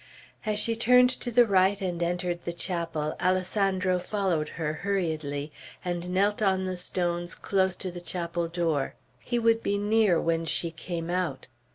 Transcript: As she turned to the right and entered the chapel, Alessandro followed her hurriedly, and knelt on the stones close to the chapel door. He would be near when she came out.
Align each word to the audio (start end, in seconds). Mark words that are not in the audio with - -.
As 0.47 0.57
she 0.57 0.75
turned 0.75 1.11
to 1.11 1.29
the 1.29 1.45
right 1.45 1.79
and 1.79 2.01
entered 2.01 2.43
the 2.43 2.53
chapel, 2.53 3.15
Alessandro 3.21 3.99
followed 3.99 4.49
her 4.57 4.73
hurriedly, 4.73 5.51
and 5.85 6.09
knelt 6.09 6.41
on 6.41 6.65
the 6.65 6.75
stones 6.75 7.35
close 7.35 7.75
to 7.75 7.91
the 7.91 8.01
chapel 8.01 8.47
door. 8.47 8.95
He 9.19 9.37
would 9.37 9.61
be 9.61 9.77
near 9.77 10.19
when 10.19 10.45
she 10.45 10.71
came 10.71 11.11
out. 11.11 11.45